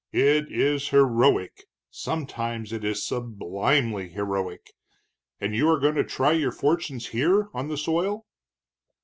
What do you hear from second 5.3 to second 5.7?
And you